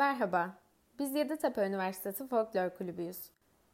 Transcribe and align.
Merhaba, 0.00 0.50
biz 0.98 1.14
Yeditepe 1.14 1.66
Üniversitesi 1.66 2.26
Folklor 2.26 2.70
Kulübüyüz. 2.70 3.30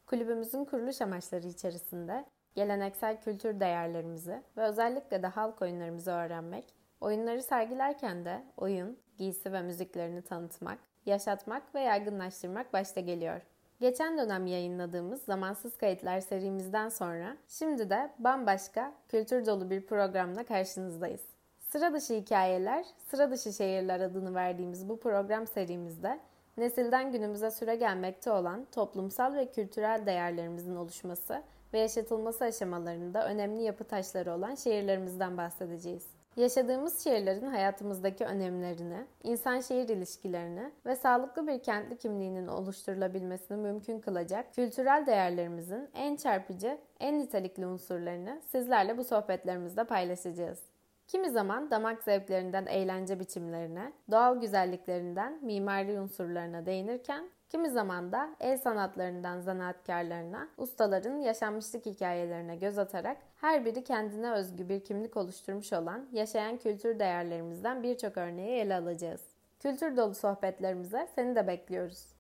Kulübümüzün 0.07 0.65
kuruluş 0.65 1.01
amaçları 1.03 1.47
içerisinde 1.47 2.25
geleneksel 2.55 3.21
kültür 3.21 3.61
değerlerimizi 3.61 4.43
ve 4.57 4.63
özellikle 4.63 5.23
de 5.23 5.27
halk 5.27 5.63
oyunlarımızı 5.63 6.11
öğrenmek, 6.11 6.65
oyunları 7.01 7.43
sergilerken 7.43 8.25
de 8.25 8.43
oyun, 8.57 8.99
giysi 9.19 9.53
ve 9.53 9.63
müziklerini 9.63 10.23
tanıtmak, 10.23 10.79
yaşatmak 11.07 11.75
ve 11.75 11.81
yaygınlaştırmak 11.81 12.73
başta 12.73 13.01
geliyor. 13.01 13.41
Geçen 13.81 14.19
dönem 14.19 14.47
yayınladığımız 14.47 15.23
Zamansız 15.23 15.77
Kayıtlar 15.77 16.21
serimizden 16.21 16.89
sonra 16.89 17.37
şimdi 17.49 17.91
de 17.91 18.11
bambaşka, 18.19 18.93
kültür 19.09 19.47
dolu 19.47 19.71
bir 19.71 19.87
programla 19.87 20.45
karşınızdayız. 20.45 21.36
Sıra 21.67 21.93
dışı 21.93 22.15
hikayeler, 22.15 22.87
sıra 23.11 23.31
dışı 23.31 23.53
şehirler 23.53 24.01
adını 24.01 24.35
verdiğimiz 24.35 24.89
bu 24.89 25.01
program 25.01 25.47
serimizde 25.47 26.21
nesilden 26.57 27.13
günümüze 27.13 27.51
süre 27.51 27.77
gelmekte 27.77 28.31
olan 28.31 28.67
toplumsal 28.73 29.35
ve 29.35 29.51
kültürel 29.51 30.07
değerlerimizin 30.07 30.77
oluşması 30.77 31.43
ve 31.73 31.79
yaşatılması 31.79 32.45
aşamalarında 32.45 33.29
önemli 33.29 33.63
yapı 33.63 33.85
taşları 33.85 34.33
olan 34.33 34.55
şehirlerimizden 34.55 35.37
bahsedeceğiz. 35.37 36.07
Yaşadığımız 36.37 37.05
şehirlerin 37.05 37.47
hayatımızdaki 37.47 38.25
önemlerini, 38.25 39.07
insan-şehir 39.23 39.89
ilişkilerini 39.89 40.71
ve 40.87 40.97
sağlıklı 40.97 41.47
bir 41.47 41.63
kentli 41.63 41.97
kimliğinin 41.97 42.47
oluşturulabilmesini 42.47 43.57
mümkün 43.57 44.01
kılacak 44.01 44.55
kültürel 44.55 45.07
değerlerimizin 45.07 45.89
en 45.95 46.17
çarpıcı, 46.17 46.79
en 47.01 47.19
nitelikli 47.19 47.67
unsurlarını 47.67 48.41
sizlerle 48.53 48.99
bu 48.99 49.05
sohbetlerimizde 49.05 49.85
paylaşacağız. 49.85 50.76
Kimi 51.09 51.31
zaman 51.31 51.71
damak 51.71 52.03
zevklerinden 52.03 52.67
eğlence 52.67 53.21
biçimlerine, 53.21 53.93
doğal 54.11 54.41
güzelliklerinden 54.41 55.39
mimari 55.43 56.01
unsurlarına 56.01 56.67
değinirken, 56.67 57.29
kimi 57.49 57.71
zaman 57.71 58.13
da 58.13 58.31
el 58.41 58.59
sanatlarından 58.59 59.41
zanaatkarlarına, 59.41 60.49
ustaların 60.59 61.17
yaşanmışlık 61.17 61.87
hikayelerine 61.87 62.57
göz 62.57 62.79
atarak 62.79 63.17
her 63.37 63.65
biri 63.65 63.85
kendine 63.85 64.33
özgü 64.33 64.69
bir 64.69 64.85
kimlik 64.85 65.17
oluşturmuş 65.17 65.73
olan 65.73 66.07
yaşayan 66.13 66.57
kültür 66.57 66.99
değerlerimizden 66.99 67.83
birçok 67.83 68.17
örneği 68.17 68.61
ele 68.61 68.75
alacağız. 68.75 69.21
Kültür 69.61 69.97
dolu 69.97 70.15
sohbetlerimize 70.15 71.09
seni 71.15 71.37
de 71.37 71.47
bekliyoruz. 71.47 72.07